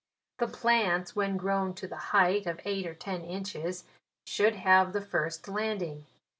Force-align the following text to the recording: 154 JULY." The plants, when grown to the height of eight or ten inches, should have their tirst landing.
154 0.39 0.71
JULY." 0.71 0.81
The 0.83 0.85
plants, 0.89 1.15
when 1.15 1.37
grown 1.37 1.73
to 1.75 1.85
the 1.87 1.95
height 2.09 2.47
of 2.47 2.59
eight 2.65 2.87
or 2.87 2.95
ten 2.95 3.21
inches, 3.21 3.83
should 4.25 4.55
have 4.55 4.93
their 4.93 5.03
tirst 5.05 5.47
landing. 5.47 6.07